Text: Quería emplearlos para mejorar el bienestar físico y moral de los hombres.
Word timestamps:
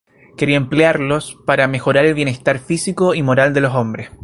Quería 0.35 0.57
emplearlos 0.57 1.37
para 1.45 1.67
mejorar 1.67 2.07
el 2.07 2.15
bienestar 2.15 2.57
físico 2.57 3.13
y 3.13 3.21
moral 3.21 3.53
de 3.53 3.61
los 3.61 3.75
hombres. 3.75 4.09